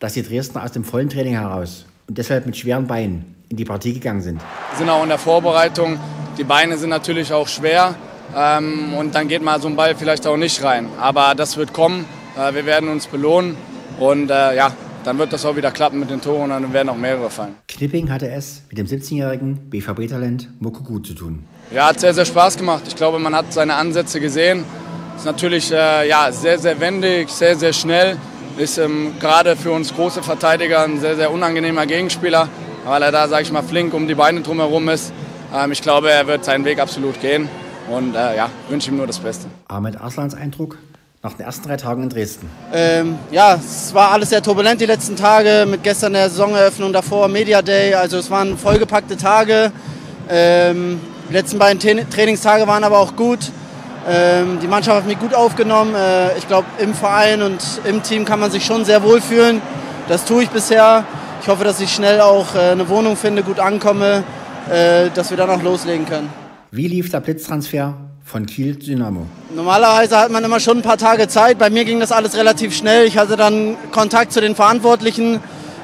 dass 0.00 0.14
die 0.14 0.22
Dresdner 0.22 0.64
aus 0.64 0.72
dem 0.72 0.82
vollen 0.82 1.08
Training 1.08 1.34
heraus 1.34 1.86
und 2.08 2.18
deshalb 2.18 2.44
mit 2.44 2.56
schweren 2.56 2.88
Beinen 2.88 3.36
in 3.48 3.56
die 3.56 3.64
Partie 3.64 3.94
gegangen 3.94 4.20
sind. 4.20 4.40
Wir 4.72 4.78
sind 4.78 4.88
auch 4.88 5.02
in 5.04 5.08
der 5.08 5.18
Vorbereitung. 5.18 6.00
Die 6.38 6.44
Beine 6.44 6.78
sind 6.78 6.90
natürlich 6.90 7.32
auch 7.32 7.48
schwer. 7.48 7.94
Ähm, 8.36 8.94
und 8.94 9.14
dann 9.14 9.28
geht 9.28 9.42
mal 9.42 9.60
so 9.60 9.68
ein 9.68 9.76
Ball 9.76 9.94
vielleicht 9.94 10.26
auch 10.26 10.36
nicht 10.36 10.62
rein. 10.62 10.88
Aber 11.00 11.34
das 11.34 11.56
wird 11.56 11.72
kommen. 11.72 12.04
Äh, 12.38 12.54
wir 12.54 12.66
werden 12.66 12.88
uns 12.88 13.06
belohnen. 13.06 13.56
Und 13.98 14.30
äh, 14.30 14.56
ja, 14.56 14.72
dann 15.04 15.18
wird 15.18 15.32
das 15.32 15.44
auch 15.44 15.56
wieder 15.56 15.70
klappen 15.70 15.98
mit 15.98 16.10
den 16.10 16.20
Toren 16.20 16.52
und 16.52 16.62
dann 16.62 16.72
werden 16.72 16.88
auch 16.88 16.96
mehrere 16.96 17.30
fallen. 17.30 17.54
Knipping 17.68 18.10
hatte 18.10 18.30
es 18.30 18.62
mit 18.68 18.78
dem 18.78 18.86
17-jährigen 18.86 19.70
BVB-Talent 19.70 20.48
Mokugu 20.60 20.98
zu 21.00 21.14
tun. 21.14 21.44
Ja, 21.72 21.88
hat 21.88 22.00
sehr, 22.00 22.14
sehr 22.14 22.24
Spaß 22.24 22.56
gemacht. 22.56 22.84
Ich 22.86 22.96
glaube, 22.96 23.18
man 23.18 23.34
hat 23.34 23.52
seine 23.52 23.74
Ansätze 23.74 24.20
gesehen. 24.20 24.64
Ist 25.16 25.24
natürlich 25.24 25.70
äh, 25.72 26.08
ja, 26.08 26.30
sehr, 26.32 26.58
sehr 26.58 26.80
wendig, 26.80 27.28
sehr, 27.30 27.56
sehr 27.56 27.72
schnell. 27.72 28.16
Ist 28.58 28.78
ähm, 28.78 29.12
gerade 29.20 29.56
für 29.56 29.70
uns 29.72 29.94
große 29.94 30.22
Verteidiger 30.22 30.82
ein 30.84 31.00
sehr, 31.00 31.16
sehr 31.16 31.32
unangenehmer 31.32 31.86
Gegenspieler, 31.86 32.48
weil 32.84 33.02
er 33.02 33.12
da, 33.12 33.28
sage 33.28 33.42
ich 33.42 33.52
mal, 33.52 33.62
flink 33.62 33.94
um 33.94 34.06
die 34.06 34.14
Beine 34.14 34.40
drumherum 34.40 34.88
ist. 34.88 35.12
Ähm, 35.54 35.72
ich 35.72 35.82
glaube, 35.82 36.10
er 36.10 36.26
wird 36.26 36.44
seinen 36.44 36.64
Weg 36.64 36.78
absolut 36.78 37.20
gehen 37.20 37.48
und 37.90 38.14
äh, 38.14 38.36
ja, 38.36 38.50
wünsche 38.68 38.90
ihm 38.90 38.96
nur 38.96 39.06
das 39.06 39.18
Beste. 39.18 39.46
Ahmed 39.68 40.00
Arslans 40.00 40.34
Eindruck 40.34 40.78
nach 41.22 41.34
den 41.34 41.44
ersten 41.44 41.68
drei 41.68 41.76
Tagen 41.76 42.04
in 42.04 42.08
Dresden? 42.08 42.48
Ähm, 42.72 43.18
ja, 43.30 43.54
es 43.54 43.92
war 43.92 44.12
alles 44.12 44.30
sehr 44.30 44.42
turbulent 44.42 44.80
die 44.80 44.86
letzten 44.86 45.16
Tage, 45.16 45.66
mit 45.68 45.82
gestern 45.82 46.14
der 46.14 46.30
Saisoneröffnung, 46.30 46.92
davor 46.92 47.28
Media 47.28 47.60
Day, 47.60 47.94
also 47.94 48.16
es 48.16 48.30
waren 48.30 48.56
vollgepackte 48.56 49.16
Tage. 49.16 49.70
Ähm, 50.30 51.00
die 51.28 51.34
letzten 51.34 51.58
beiden 51.58 51.78
Trainingstage 52.10 52.66
waren 52.66 52.84
aber 52.84 52.98
auch 52.98 53.16
gut. 53.16 53.38
Ähm, 54.08 54.60
die 54.62 54.66
Mannschaft 54.66 54.96
hat 54.96 55.06
mich 55.06 55.18
gut 55.18 55.34
aufgenommen. 55.34 55.94
Äh, 55.94 56.38
ich 56.38 56.48
glaube, 56.48 56.66
im 56.78 56.94
Verein 56.94 57.42
und 57.42 57.62
im 57.84 58.02
Team 58.02 58.24
kann 58.24 58.40
man 58.40 58.50
sich 58.50 58.64
schon 58.64 58.84
sehr 58.84 59.02
wohl 59.02 59.20
fühlen. 59.20 59.60
Das 60.08 60.24
tue 60.24 60.44
ich 60.44 60.48
bisher. 60.48 61.04
Ich 61.42 61.48
hoffe, 61.48 61.64
dass 61.64 61.80
ich 61.80 61.92
schnell 61.92 62.20
auch 62.20 62.54
äh, 62.54 62.70
eine 62.70 62.88
Wohnung 62.88 63.16
finde, 63.16 63.42
gut 63.42 63.60
ankomme, 63.60 64.24
äh, 64.70 65.10
dass 65.14 65.30
wir 65.30 65.36
dann 65.36 65.50
auch 65.50 65.62
loslegen 65.62 66.06
können. 66.06 66.28
Wie 66.70 66.86
lief 66.86 67.10
der 67.10 67.20
Blitztransfer 67.20 67.94
von 68.24 68.46
Kiel 68.46 68.78
zu 68.78 68.90
Dynamo? 68.90 69.26
Normalerweise 69.54 70.16
hat 70.16 70.30
man 70.30 70.44
immer 70.44 70.60
schon 70.60 70.78
ein 70.78 70.82
paar 70.82 70.98
Tage 70.98 71.26
Zeit. 71.26 71.58
Bei 71.58 71.68
mir 71.68 71.84
ging 71.84 71.98
das 71.98 72.12
alles 72.12 72.36
relativ 72.36 72.76
schnell. 72.76 73.06
Ich 73.06 73.18
hatte 73.18 73.36
dann 73.36 73.76
Kontakt 73.90 74.32
zu 74.32 74.40
den 74.40 74.54
Verantwortlichen, 74.54 75.40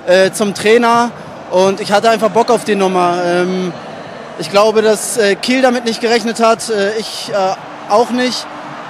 äh, 0.07 0.31
zum 0.31 0.55
Trainer 0.55 1.11
und 1.51 1.81
ich 1.81 1.91
hatte 1.91 2.09
einfach 2.11 2.31
Bock 2.31 2.51
auf 2.51 2.65
die 2.65 2.77
Nummer. 2.77 3.21
Ähm, 3.25 3.73
ich 4.39 4.51
glaube, 4.51 4.83
dass 4.83 5.17
äh, 5.17 5.35
Kiel 5.35 5.63
damit 5.63 5.85
nicht 5.85 6.01
gerechnet 6.01 6.41
hat, 6.41 6.71
äh, 6.71 6.97
ich 6.99 7.31
äh, 7.33 7.91
auch 7.91 8.11
nicht. 8.11 8.47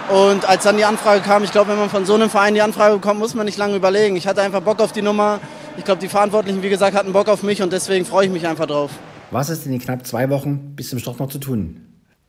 Und 0.08 0.48
als 0.48 0.64
dann 0.64 0.76
die 0.76 0.84
Anfrage 0.84 1.20
kam, 1.20 1.42
ich 1.42 1.50
glaube, 1.50 1.70
wenn 1.70 1.78
man 1.78 1.90
von 1.90 2.04
so 2.04 2.14
einem 2.14 2.30
Verein 2.30 2.54
die 2.54 2.62
Anfrage 2.62 2.94
bekommt, 2.96 3.18
muss 3.18 3.34
man 3.34 3.46
nicht 3.46 3.58
lange 3.58 3.74
überlegen. 3.76 4.16
Ich 4.16 4.26
hatte 4.26 4.42
einfach 4.42 4.60
Bock 4.60 4.80
auf 4.80 4.92
die 4.92 5.02
Nummer. 5.02 5.40
Ich 5.78 5.84
glaube, 5.84 6.00
die 6.00 6.08
Verantwortlichen, 6.08 6.62
wie 6.62 6.68
gesagt, 6.68 6.96
hatten 6.96 7.12
Bock 7.12 7.28
auf 7.28 7.42
mich 7.42 7.62
und 7.62 7.72
deswegen 7.72 8.04
freue 8.04 8.26
ich 8.26 8.32
mich 8.32 8.46
einfach 8.46 8.66
drauf. 8.66 8.90
Was 9.33 9.50
ist 9.50 9.66
in 9.66 9.73
den 9.73 9.80
knapp 9.80 10.06
zwei 10.06 10.30
Wochen 10.30 10.75
bis 10.76 10.90
zum 10.90 11.00
Start 11.00 11.18
noch 11.18 11.28
zu 11.28 11.38
tun? 11.38 11.80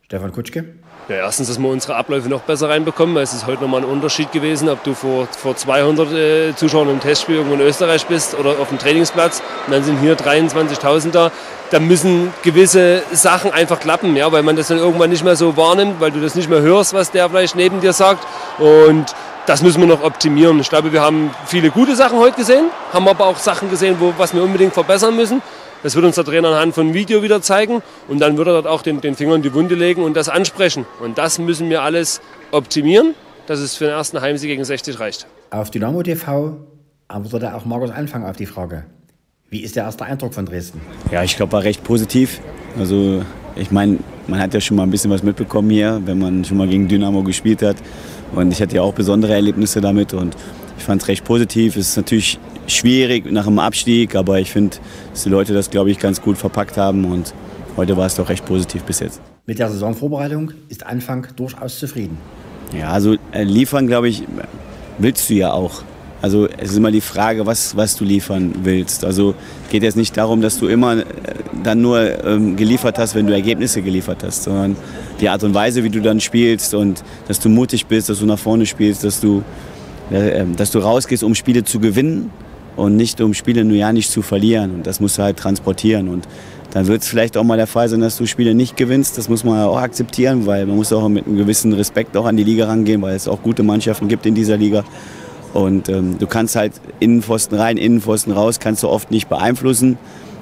Stefan 0.04 0.32
Kutschke? 0.32 0.64
Ja, 1.08 1.16
erstens, 1.16 1.46
dass 1.46 1.58
wir 1.58 1.68
unsere 1.68 1.94
Abläufe 1.94 2.28
noch 2.28 2.40
besser 2.40 2.68
reinbekommen, 2.68 3.14
weil 3.14 3.22
es 3.22 3.32
ist 3.32 3.46
heute 3.46 3.62
nochmal 3.62 3.82
ein 3.82 3.88
Unterschied 3.88 4.32
gewesen, 4.32 4.68
ob 4.68 4.82
du 4.82 4.94
vor, 4.94 5.26
vor 5.26 5.56
200 5.56 6.12
äh, 6.12 6.56
Zuschauern 6.56 6.90
im 6.90 6.98
Testspiel 6.98 7.36
irgendwo 7.36 7.54
in 7.54 7.60
Österreich 7.60 8.06
bist 8.06 8.34
oder 8.34 8.58
auf 8.58 8.68
dem 8.70 8.78
Trainingsplatz 8.78 9.42
und 9.66 9.72
dann 9.72 9.84
sind 9.84 10.00
hier 10.00 10.16
23.000 10.16 11.10
da. 11.12 11.30
Da 11.70 11.78
müssen 11.78 12.32
gewisse 12.42 13.02
Sachen 13.12 13.52
einfach 13.52 13.78
klappen, 13.78 14.16
ja, 14.16 14.32
weil 14.32 14.42
man 14.42 14.56
das 14.56 14.68
dann 14.68 14.78
irgendwann 14.78 15.10
nicht 15.10 15.24
mehr 15.24 15.36
so 15.36 15.56
wahrnimmt, 15.56 16.00
weil 16.00 16.10
du 16.10 16.20
das 16.20 16.34
nicht 16.34 16.50
mehr 16.50 16.62
hörst, 16.62 16.94
was 16.94 17.10
der 17.10 17.28
vielleicht 17.30 17.54
neben 17.54 17.80
dir 17.80 17.92
sagt. 17.92 18.26
Und 18.58 19.14
das 19.46 19.62
müssen 19.62 19.80
wir 19.80 19.88
noch 19.88 20.02
optimieren. 20.02 20.58
Ich 20.60 20.68
glaube, 20.68 20.92
wir 20.92 21.00
haben 21.00 21.30
viele 21.46 21.70
gute 21.70 21.94
Sachen 21.94 22.18
heute 22.18 22.36
gesehen, 22.36 22.66
haben 22.92 23.06
aber 23.06 23.26
auch 23.26 23.38
Sachen 23.38 23.70
gesehen, 23.70 23.96
wo, 23.98 24.12
was 24.18 24.34
wir 24.34 24.42
unbedingt 24.42 24.74
verbessern 24.74 25.14
müssen. 25.14 25.42
Das 25.82 25.94
wird 25.94 26.04
uns 26.04 26.16
der 26.16 26.24
Trainer 26.24 26.48
anhand 26.48 26.74
von 26.74 26.92
Video 26.92 27.22
wieder 27.22 27.40
zeigen 27.40 27.82
und 28.08 28.18
dann 28.20 28.36
wird 28.36 28.48
er 28.48 28.54
dort 28.54 28.66
auch 28.66 28.82
den, 28.82 29.00
den 29.00 29.14
Finger 29.14 29.36
in 29.36 29.42
die 29.42 29.54
Wunde 29.54 29.76
legen 29.76 30.02
und 30.02 30.16
das 30.16 30.28
ansprechen. 30.28 30.86
Und 31.00 31.18
das 31.18 31.38
müssen 31.38 31.70
wir 31.70 31.82
alles 31.82 32.20
optimieren, 32.50 33.14
dass 33.46 33.60
es 33.60 33.76
für 33.76 33.84
den 33.84 33.92
ersten 33.92 34.20
Heimsieg 34.20 34.50
gegen 34.50 34.64
60 34.64 34.98
reicht. 34.98 35.26
Auf 35.50 35.70
Dynamo 35.70 36.02
TV 36.02 36.56
antwortete 37.06 37.54
auch 37.54 37.64
Markus 37.64 37.90
Anfang 37.90 38.24
auf 38.26 38.36
die 38.36 38.46
Frage. 38.46 38.84
Wie 39.50 39.60
ist 39.62 39.76
der 39.76 39.84
erste 39.84 40.04
Eindruck 40.04 40.34
von 40.34 40.44
Dresden? 40.46 40.80
Ja, 41.10 41.22
ich 41.22 41.36
glaube, 41.36 41.52
war 41.52 41.62
recht 41.62 41.84
positiv. 41.84 42.40
Also 42.78 43.22
ich 43.56 43.70
meine, 43.70 43.98
man 44.26 44.40
hat 44.40 44.52
ja 44.54 44.60
schon 44.60 44.76
mal 44.76 44.82
ein 44.82 44.90
bisschen 44.90 45.10
was 45.10 45.22
mitbekommen 45.22 45.70
hier, 45.70 46.02
wenn 46.04 46.18
man 46.18 46.44
schon 46.44 46.58
mal 46.58 46.68
gegen 46.68 46.88
Dynamo 46.88 47.22
gespielt 47.22 47.62
hat. 47.62 47.76
Und 48.34 48.52
ich 48.52 48.60
hatte 48.60 48.76
ja 48.76 48.82
auch 48.82 48.92
besondere 48.92 49.32
Erlebnisse 49.32 49.80
damit 49.80 50.12
und 50.12 50.36
ich 50.76 50.84
fand 50.84 51.02
es 51.02 51.08
recht 51.08 51.24
positiv. 51.24 51.76
Es 51.76 51.90
ist 51.90 51.96
natürlich 51.96 52.38
schwierig 52.68 53.30
nach 53.30 53.46
dem 53.46 53.58
Abstieg, 53.58 54.14
aber 54.14 54.38
ich 54.38 54.50
finde, 54.50 54.76
dass 55.12 55.24
die 55.24 55.28
Leute 55.28 55.54
das, 55.54 55.70
glaube 55.70 55.90
ich, 55.90 55.98
ganz 55.98 56.20
gut 56.20 56.36
verpackt 56.36 56.76
haben 56.76 57.04
und 57.04 57.34
heute 57.76 57.96
war 57.96 58.06
es 58.06 58.14
doch 58.14 58.28
recht 58.28 58.44
positiv 58.44 58.82
bis 58.84 59.00
jetzt. 59.00 59.20
Mit 59.46 59.58
der 59.58 59.70
Saisonvorbereitung 59.70 60.52
ist 60.68 60.84
Anfang 60.86 61.26
durchaus 61.36 61.78
zufrieden. 61.78 62.18
Ja, 62.78 62.90
also 62.90 63.16
äh, 63.32 63.44
liefern, 63.44 63.86
glaube 63.86 64.08
ich, 64.08 64.22
willst 64.98 65.30
du 65.30 65.34
ja 65.34 65.52
auch. 65.52 65.82
Also 66.20 66.48
es 66.58 66.72
ist 66.72 66.76
immer 66.76 66.90
die 66.90 67.00
Frage, 67.00 67.46
was, 67.46 67.76
was 67.76 67.96
du 67.96 68.04
liefern 68.04 68.52
willst. 68.64 69.04
Also 69.04 69.34
geht 69.70 69.84
jetzt 69.84 69.96
nicht 69.96 70.16
darum, 70.16 70.42
dass 70.42 70.58
du 70.58 70.66
immer 70.66 70.98
äh, 70.98 71.04
dann 71.62 71.80
nur 71.80 72.24
ähm, 72.24 72.56
geliefert 72.56 72.98
hast, 72.98 73.14
wenn 73.14 73.26
du 73.26 73.32
Ergebnisse 73.32 73.82
geliefert 73.82 74.22
hast, 74.24 74.42
sondern 74.42 74.76
die 75.20 75.28
Art 75.28 75.42
und 75.44 75.54
Weise, 75.54 75.84
wie 75.84 75.90
du 75.90 76.02
dann 76.02 76.20
spielst 76.20 76.74
und 76.74 77.02
dass 77.28 77.40
du 77.40 77.48
mutig 77.48 77.86
bist, 77.86 78.08
dass 78.08 78.18
du 78.18 78.26
nach 78.26 78.38
vorne 78.38 78.66
spielst, 78.66 79.04
dass 79.04 79.20
du, 79.20 79.42
äh, 80.10 80.40
ähm, 80.40 80.56
dass 80.56 80.72
du 80.72 80.80
rausgehst, 80.80 81.22
um 81.22 81.34
Spiele 81.34 81.64
zu 81.64 81.78
gewinnen 81.78 82.30
und 82.78 82.94
nicht 82.94 83.20
um 83.20 83.34
Spiele 83.34 83.64
nur 83.64 83.76
ja 83.76 83.92
nicht 83.92 84.10
zu 84.10 84.22
verlieren. 84.22 84.76
Und 84.76 84.86
das 84.86 85.00
musst 85.00 85.18
du 85.18 85.22
halt 85.22 85.36
transportieren. 85.36 86.08
Und 86.08 86.28
dann 86.70 86.86
wird 86.86 87.02
es 87.02 87.08
vielleicht 87.08 87.36
auch 87.36 87.42
mal 87.42 87.56
der 87.56 87.66
Fall 87.66 87.88
sein, 87.88 88.00
dass 88.00 88.16
du 88.16 88.24
Spiele 88.24 88.54
nicht 88.54 88.76
gewinnst. 88.76 89.18
Das 89.18 89.28
muss 89.28 89.42
man 89.42 89.60
auch 89.64 89.78
akzeptieren, 89.78 90.46
weil 90.46 90.64
man 90.64 90.76
muss 90.76 90.92
auch 90.92 91.08
mit 91.08 91.26
einem 91.26 91.36
gewissen 91.36 91.72
Respekt 91.72 92.16
auch 92.16 92.24
an 92.24 92.36
die 92.36 92.44
Liga 92.44 92.66
rangehen, 92.66 93.02
weil 93.02 93.16
es 93.16 93.26
auch 93.26 93.42
gute 93.42 93.64
Mannschaften 93.64 94.06
gibt 94.06 94.26
in 94.26 94.36
dieser 94.36 94.56
Liga. 94.56 94.84
Und 95.54 95.88
ähm, 95.88 96.18
du 96.18 96.26
kannst 96.28 96.54
halt 96.54 96.72
Innenpfosten 97.00 97.58
rein, 97.58 97.78
Innenpfosten 97.78 98.32
raus, 98.32 98.60
kannst 98.60 98.84
du 98.84 98.88
oft 98.88 99.10
nicht 99.10 99.28
beeinflussen, 99.28 99.98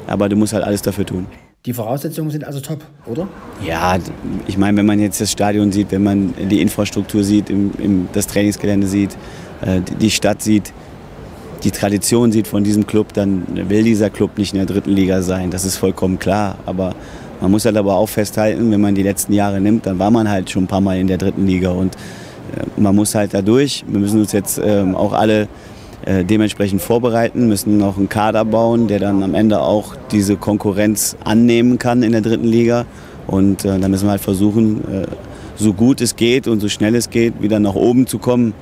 aber 0.07 0.29
du 0.29 0.37
musst 0.37 0.53
halt 0.53 0.65
alles 0.65 0.83
dafür 0.83 1.07
tun. 1.07 1.27
Die 1.65 1.73
Voraussetzungen 1.73 2.31
sind 2.31 2.45
also 2.45 2.61
top, 2.61 2.85
oder? 3.07 3.29
Ja, 3.67 3.97
ich 4.47 4.59
meine, 4.59 4.77
wenn 4.77 4.87
man 4.87 5.01
jetzt 5.01 5.21
das 5.21 5.33
Stadion 5.33 5.73
sieht, 5.73 5.91
wenn 5.91 6.03
man 6.03 6.35
die 6.51 6.61
Infrastruktur 6.61 7.25
sieht, 7.25 7.49
im, 7.49 7.71
im, 7.79 8.09
das 8.13 8.27
Trainingsgelände 8.27 8.87
sieht, 8.87 9.17
äh, 9.63 9.81
die 10.01 10.11
Stadt 10.11 10.43
sieht, 10.43 10.73
die 11.65 11.71
Tradition 11.71 12.33
sieht 12.33 12.47
von 12.47 12.65
diesem 12.65 12.87
Club, 12.87 13.13
dann 13.13 13.45
will 13.69 13.83
dieser 13.83 14.11
Club 14.11 14.39
nicht 14.39 14.53
in 14.53 14.59
der 14.59 14.67
dritten 14.67 14.91
Liga 14.91 15.23
sein. 15.23 15.51
Das 15.51 15.65
ist 15.65 15.77
vollkommen 15.77 16.19
klar. 16.19 16.59
Aber 16.67 16.95
man 17.41 17.51
muss 17.51 17.65
halt 17.65 17.77
aber 17.77 17.97
auch 17.97 18.09
festhalten, 18.09 18.71
wenn 18.71 18.81
man 18.81 18.95
die 18.95 19.03
letzten 19.03 19.33
Jahre 19.33 19.61
nimmt, 19.61 19.87
dann 19.87 19.99
war 19.99 20.11
man 20.11 20.29
halt 20.29 20.51
schon 20.51 20.65
ein 20.65 20.67
paar 20.67 20.81
Mal 20.81 20.99
in 20.99 21.07
der 21.07 21.19
dritten 21.19 21.47
Liga. 21.47 21.71
Und 21.71 21.95
äh, 21.95 22.81
man 22.81 22.95
muss 22.95 23.15
halt 23.15 23.35
da 23.35 23.43
durch. 23.43 23.85
Wir 23.89 24.01
müssen 24.01 24.21
uns 24.21 24.33
jetzt 24.33 24.61
ähm, 24.63 24.95
auch 24.95 25.13
alle 25.13 25.49
äh, 26.05 26.25
dementsprechend 26.25 26.83
vorbereiten, 26.83 27.49
müssen 27.49 27.79
noch 27.79 27.97
einen 27.97 28.09
Kader 28.09 28.45
bauen, 28.45 28.87
der 28.87 29.01
dann 29.01 29.23
am 29.23 29.35
Ende 29.35 29.61
auch 29.61 29.97
diese 30.13 30.37
Konkurrenz 30.37 31.17
annehmen 31.25 31.79
kann 31.79 32.03
in 32.03 32.13
der 32.13 32.21
dritten 32.21 32.47
Liga. 32.47 32.87
Und 33.27 33.65
äh, 33.65 33.79
dann 33.79 33.91
müssen 33.91 34.07
wir 34.07 34.13
halt 34.13 34.21
versuchen, 34.21 34.83
so 35.57 35.73
gut 35.73 36.01
es 36.01 36.17
geht 36.17 36.47
und 36.47 36.61
so 36.61 36.69
schnell 36.69 36.95
es 36.95 37.11
geht, 37.11 37.43
wieder 37.43 37.59
nach 37.59 37.75
oben 37.75 38.07
zu 38.07 38.19
kommen. 38.19 38.53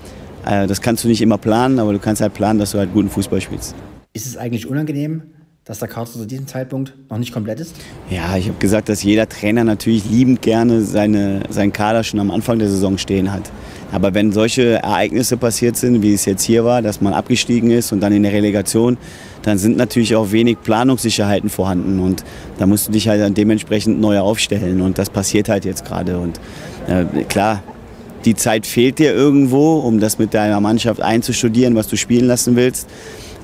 Äh, 0.46 0.66
das 0.66 0.80
kannst 0.80 1.04
du 1.04 1.08
nicht 1.08 1.22
immer 1.22 1.38
planen, 1.38 1.78
aber 1.78 1.92
du 1.92 1.98
kannst 1.98 2.22
halt 2.22 2.34
planen, 2.34 2.58
dass 2.58 2.72
du 2.72 2.78
halt 2.78 2.92
guten 2.92 3.10
Fußball 3.10 3.40
spielst. 3.40 3.74
Ist 4.12 4.26
es 4.26 4.36
eigentlich 4.36 4.68
unangenehm, 4.68 5.22
dass 5.64 5.78
der 5.78 5.88
Kader 5.88 6.10
zu 6.10 6.24
diesem 6.26 6.46
Zeitpunkt 6.46 6.92
noch 7.10 7.18
nicht 7.18 7.32
komplett 7.32 7.58
ist? 7.60 7.74
Ja, 8.10 8.36
ich 8.36 8.48
habe 8.48 8.58
gesagt, 8.58 8.88
dass 8.88 9.02
jeder 9.02 9.28
Trainer 9.28 9.64
natürlich 9.64 10.04
liebend 10.08 10.42
gerne 10.42 10.82
seine, 10.82 11.40
seinen 11.48 11.72
Kader 11.72 12.04
schon 12.04 12.20
am 12.20 12.30
Anfang 12.30 12.58
der 12.58 12.68
Saison 12.68 12.98
stehen 12.98 13.32
hat. 13.32 13.50
Aber 13.90 14.12
wenn 14.12 14.32
solche 14.32 14.82
Ereignisse 14.82 15.36
passiert 15.36 15.76
sind, 15.76 16.02
wie 16.02 16.12
es 16.12 16.24
jetzt 16.26 16.42
hier 16.42 16.64
war, 16.64 16.82
dass 16.82 17.00
man 17.00 17.14
abgestiegen 17.14 17.70
ist 17.70 17.92
und 17.92 18.00
dann 18.00 18.12
in 18.12 18.24
der 18.24 18.32
Relegation, 18.32 18.98
dann 19.42 19.56
sind 19.58 19.76
natürlich 19.76 20.16
auch 20.16 20.32
wenig 20.32 20.58
Planungssicherheiten 20.62 21.48
vorhanden 21.48 22.00
und 22.00 22.24
da 22.58 22.66
musst 22.66 22.88
du 22.88 22.92
dich 22.92 23.08
halt 23.08 23.20
dann 23.20 23.34
dementsprechend 23.34 24.00
neu 24.00 24.18
aufstellen 24.18 24.80
und 24.80 24.98
das 24.98 25.10
passiert 25.10 25.48
halt 25.48 25.64
jetzt 25.64 25.84
gerade 25.84 26.18
und 26.18 26.40
äh, 26.88 27.04
klar, 27.24 27.62
die 28.24 28.34
Zeit 28.34 28.66
fehlt 28.66 28.98
dir 28.98 29.14
irgendwo, 29.14 29.78
um 29.78 30.00
das 30.00 30.18
mit 30.18 30.34
deiner 30.34 30.60
Mannschaft 30.60 31.00
einzustudieren, 31.00 31.74
was 31.74 31.88
du 31.88 31.96
spielen 31.96 32.26
lassen 32.26 32.56
willst. 32.56 32.88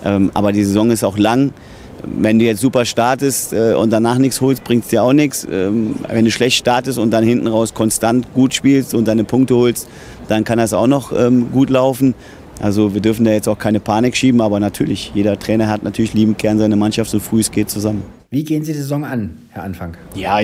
Ähm, 0.04 0.30
aber 0.34 0.52
die 0.52 0.64
Saison 0.64 0.90
ist 0.90 1.04
auch 1.04 1.18
lang. 1.18 1.52
Wenn 2.02 2.38
du 2.38 2.46
jetzt 2.46 2.60
super 2.60 2.86
startest 2.86 3.52
äh, 3.52 3.74
und 3.74 3.90
danach 3.90 4.16
nichts 4.16 4.40
holst, 4.40 4.64
bringt 4.64 4.84
es 4.84 4.90
dir 4.90 5.02
auch 5.02 5.12
nichts. 5.12 5.46
Ähm, 5.50 5.96
wenn 6.08 6.24
du 6.24 6.30
schlecht 6.30 6.56
startest 6.56 6.98
und 6.98 7.10
dann 7.10 7.24
hinten 7.24 7.46
raus 7.46 7.74
konstant 7.74 8.32
gut 8.32 8.54
spielst 8.54 8.94
und 8.94 9.06
deine 9.06 9.24
Punkte 9.24 9.54
holst, 9.54 9.88
dann 10.28 10.44
kann 10.44 10.58
das 10.58 10.72
auch 10.72 10.86
noch 10.86 11.12
ähm, 11.12 11.52
gut 11.52 11.68
laufen. 11.68 12.14
Also 12.60 12.94
wir 12.94 13.00
dürfen 13.00 13.24
da 13.24 13.32
jetzt 13.32 13.48
auch 13.48 13.58
keine 13.58 13.80
Panik 13.80 14.16
schieben, 14.16 14.40
aber 14.40 14.60
natürlich, 14.60 15.12
jeder 15.14 15.38
Trainer 15.38 15.68
hat 15.68 15.82
natürlich 15.82 16.14
liebend 16.14 16.38
gern 16.38 16.58
seine 16.58 16.76
Mannschaft 16.76 17.10
so 17.10 17.18
früh 17.18 17.40
es 17.40 17.50
geht 17.50 17.70
zusammen. 17.70 18.19
Wie 18.32 18.44
gehen 18.44 18.62
Sie 18.62 18.72
die 18.72 18.78
Saison 18.78 19.04
an, 19.04 19.38
Herr 19.48 19.64
Anfang? 19.64 19.96
Ja, 20.14 20.38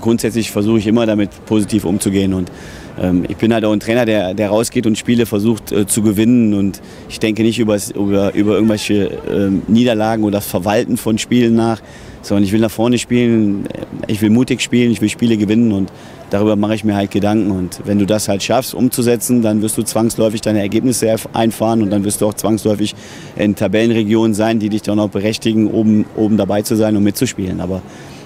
grundsätzlich 0.00 0.52
versuche 0.52 0.78
ich 0.78 0.86
immer 0.86 1.06
damit 1.06 1.30
positiv 1.44 1.84
umzugehen 1.84 2.34
und 2.34 2.52
ähm, 3.00 3.24
ich 3.28 3.36
bin 3.36 3.52
halt 3.52 3.64
auch 3.64 3.72
ein 3.72 3.80
Trainer, 3.80 4.06
der, 4.06 4.34
der 4.34 4.48
rausgeht 4.48 4.86
und 4.86 4.96
Spiele 4.96 5.26
versucht 5.26 5.72
äh, 5.72 5.84
zu 5.84 6.02
gewinnen. 6.02 6.54
Und 6.54 6.80
ich 7.08 7.18
denke 7.18 7.42
nicht 7.42 7.58
über, 7.58 7.78
über, 7.96 8.32
irgendwelche 8.32 9.06
äh, 9.06 9.50
Niederlagen 9.66 10.22
oder 10.22 10.38
das 10.38 10.46
Verwalten 10.46 10.96
von 10.96 11.18
Spielen 11.18 11.56
nach, 11.56 11.82
sondern 12.22 12.44
ich 12.44 12.52
will 12.52 12.60
nach 12.60 12.70
vorne 12.70 12.98
spielen, 12.98 13.68
ich 14.06 14.22
will 14.22 14.30
mutig 14.30 14.60
spielen, 14.60 14.90
ich 14.90 15.00
will 15.00 15.08
Spiele 15.08 15.36
gewinnen 15.36 15.72
und 15.72 15.92
darüber 16.30 16.56
mache 16.56 16.74
ich 16.74 16.84
mir 16.84 16.94
halt 16.94 17.10
Gedanken. 17.10 17.50
Und 17.50 17.80
wenn 17.84 17.98
du 17.98 18.06
das 18.06 18.28
halt 18.28 18.42
schaffst 18.42 18.74
umzusetzen, 18.74 19.42
dann 19.42 19.62
wirst 19.62 19.76
du 19.76 19.82
zwangsläufig 19.82 20.40
deine 20.40 20.60
Ergebnisse 20.60 21.14
einfahren 21.32 21.82
und 21.82 21.90
dann 21.90 22.04
wirst 22.04 22.20
du 22.20 22.28
auch 22.28 22.34
zwangsläufig 22.34 22.94
in 23.36 23.54
Tabellenregionen 23.54 24.34
sein, 24.34 24.58
die 24.58 24.68
dich 24.68 24.82
dann 24.82 24.98
auch 24.98 25.10
berechtigen, 25.10 25.70
oben, 25.70 26.06
oben 26.16 26.36
dabei 26.36 26.62
zu 26.62 26.76
sein 26.76 26.96
und 26.96 27.02
mitzuspielen. 27.02 27.60
Aber 27.60 27.82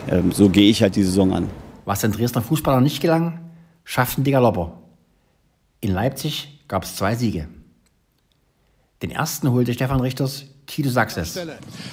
ähm, 0.09 0.33
so 0.33 0.49
gehe 0.49 0.71
ich 0.71 0.83
halt 0.83 0.97
die 0.97 1.03
Saison 1.03 1.33
an. 1.33 1.49
Was 1.85 2.01
den 2.01 2.13
Dresdner 2.13 2.43
Fußballer 2.43 2.81
nicht 2.81 3.01
gelang, 3.01 3.41
schafften 3.85 4.25
die 4.25 4.33
Galopper. 4.33 4.79
In 5.81 5.93
Leipzig 5.93 6.61
gab 6.69 6.85
es 6.85 6.97
zwei 6.97 7.15
Siege. 7.15 7.49
Den 9.03 9.11
ersten 9.11 9.51
holte 9.51 9.75
Stefan 9.75 10.01
Richters 10.01 10.47
Key 10.67 10.89
Success. 10.89 11.39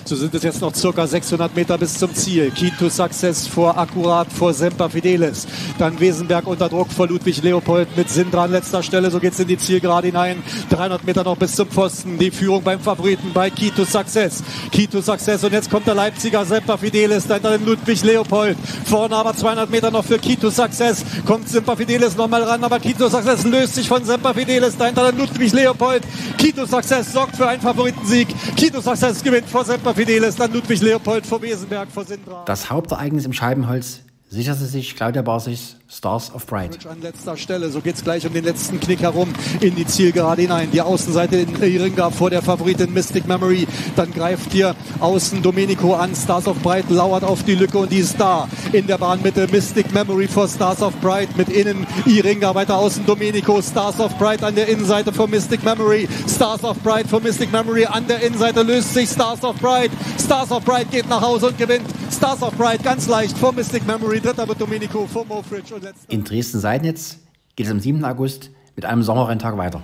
So 0.04 0.16
sind 0.16 0.34
es 0.34 0.44
jetzt 0.44 0.62
noch 0.62 0.74
circa 0.74 1.06
600 1.06 1.56
Meter 1.56 1.78
bis 1.78 1.98
zum 1.98 2.14
Ziel. 2.14 2.52
Key 2.52 2.72
Success 2.90 3.48
vor 3.48 3.78
akkurat 3.78 4.32
vor 4.32 4.54
Semper 4.54 4.90
Fidelis. 4.90 5.48
Dann 5.78 6.00
Wesenberg 6.00 6.48
unter 6.48 6.70
Druck 6.70 6.92
vor 6.92 7.08
Ludwig 7.08 7.42
Leopold 7.44 7.96
mit 7.96 8.10
Sinn 8.10 8.32
dran 8.32 8.52
letzter 8.52 8.82
Stelle. 8.82 9.12
So 9.12 9.20
geht 9.20 9.34
es 9.34 9.40
in 9.40 9.48
die 9.48 9.58
Zielgerade 9.58 10.08
hinein. 10.08 10.42
300 10.70 11.04
Meter 11.06 11.24
noch 11.24 11.38
bis 11.38 11.56
zum 11.56 11.68
Pfosten. 11.70 12.18
Die 12.18 12.32
Führung 12.32 12.64
beim 12.64 12.80
Favoriten 12.80 13.32
bei 13.34 13.50
Key 13.50 13.72
Success. 13.86 14.44
Key 14.72 14.88
Success 15.02 15.44
und 15.44 15.54
jetzt 15.54 15.70
kommt 15.70 15.88
der 15.88 15.96
Leipziger 15.96 16.44
Semper 16.44 16.78
Fidelis. 16.78 17.28
Dahinter 17.28 17.58
den 17.58 17.66
Ludwig 17.66 18.04
Leopold. 18.04 18.58
Vorne 18.86 19.16
aber 19.16 19.36
200 19.36 19.70
Meter 19.70 19.92
noch 19.92 20.04
für 20.04 20.18
Key 20.18 20.38
Success. 20.50 21.06
Kommt 21.26 21.48
Semper 21.48 21.78
Fidelis 21.78 22.18
nochmal 22.18 22.44
ran, 22.44 22.64
aber 22.64 22.80
Key 22.80 22.96
Success 22.98 23.44
löst 23.46 23.76
sich 23.76 23.88
von 23.88 24.04
Semper 24.04 24.34
Fidelis. 24.34 24.76
Dahinter 24.78 25.12
den 25.12 25.20
Ludwig 25.20 25.54
Leopold. 25.54 26.04
Key 26.38 26.54
Success 26.66 27.14
sorgt 27.14 27.36
für 27.36 27.48
einen 27.48 27.62
Favoritensieg. 27.62 28.28
Kito 28.64 28.80
Success 28.80 29.22
gewinnt 29.22 29.50
vor 29.50 29.66
Semper 29.66 29.94
Fidelis, 29.94 30.38
dann 30.38 30.54
Ludwig 30.54 30.80
Leopold 30.80 31.26
vor 31.26 31.42
Wesenberg, 31.42 31.92
vor 31.92 32.06
Sindra. 32.06 32.46
Das 32.46 32.70
Hauptereignis 32.70 33.26
im 33.26 33.34
Scheibenholz 33.34 34.00
sicherte 34.34 34.66
sich 34.66 34.96
Claudia 34.96 35.22
Basis 35.22 35.76
Stars 35.88 36.34
of 36.34 36.48
Pride. 36.48 36.76
An 36.90 37.02
letzter 37.02 37.38
Stelle, 37.38 37.70
so 37.70 37.82
geht 37.82 37.96
es 37.96 38.04
gleich 38.04 38.26
um 38.26 38.34
den 38.34 38.44
letzten 38.44 38.80
Knick 38.80 39.02
herum 39.02 39.32
in 39.62 39.76
die 39.76 39.86
Zielgerade 39.86 40.42
hinein. 40.42 40.70
Die 40.72 40.82
Außenseite 40.82 41.38
in 41.38 41.62
Iringa 41.62 42.10
vor 42.10 42.32
der 42.32 42.42
Favoritin 42.42 42.92
Mystic 42.92 43.28
Memory. 43.28 43.68
Dann 43.96 44.12
greift 44.12 44.52
hier 44.52 44.76
außen 45.00 45.44
Domenico 45.44 45.94
an. 45.94 46.16
Stars 46.16 46.48
of 46.48 46.60
Pride 46.64 46.92
lauert 46.92 47.24
auf 47.24 47.44
die 47.44 47.54
Lücke 47.54 47.78
und 47.78 47.92
die 47.92 48.00
ist 48.00 48.20
da. 48.20 48.48
In 48.72 48.88
der 48.88 48.98
Bahnmitte 48.98 49.48
Mystic 49.52 49.94
Memory 49.94 50.28
vor 50.28 50.48
Stars 50.48 50.82
of 50.82 51.00
Pride 51.00 51.32
mit 51.38 51.50
innen 51.50 51.86
Iringa 52.08 52.56
weiter 52.56 52.78
außen 52.78 53.06
Domenico. 53.06 53.62
Stars 53.62 54.00
of 54.00 54.18
Pride 54.18 54.44
an 54.44 54.56
der 54.56 54.68
Innenseite 54.68 55.14
vor 55.14 55.28
Mystic 55.28 55.64
Memory. 55.64 56.08
Stars 56.28 56.64
of 56.64 56.82
Pride 56.82 57.08
vor 57.08 57.22
Mystic 57.22 57.52
Memory 57.52 57.86
an 57.86 58.08
der 58.08 58.24
Innenseite 58.24 58.64
löst 58.64 58.96
sich 58.96 59.10
Stars 59.10 59.44
of 59.44 59.60
Pride. 59.60 59.92
Stars 60.20 60.52
of 60.52 60.66
Pride 60.66 60.88
geht 60.90 61.08
nach 61.08 61.22
Hause 61.22 61.50
und 61.50 61.58
gewinnt. 61.60 61.86
Stars 62.12 62.42
of 62.42 62.58
Pride 62.58 62.82
ganz 62.84 63.08
leicht 63.08 63.38
vor 63.38 63.54
Mystic 63.54 63.86
Memory. 63.86 64.23
Dritter 64.24 64.48
wird 64.48 64.62
Domenico 64.62 65.06
vor 65.06 65.26
Mofridge. 65.26 65.76
In 66.08 66.24
Dresden-Seidnitz 66.24 67.20
geht 67.58 67.66
es 67.66 67.72
am 67.74 67.82
7. 67.82 68.06
August 68.06 68.52
mit 68.74 68.86
einem 68.86 69.04
Sommerrenntag 69.04 69.58
weiter. 69.58 69.84